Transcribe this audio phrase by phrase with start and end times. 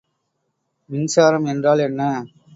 [0.89, 2.01] மின்சாரம் என்றால் என்ன?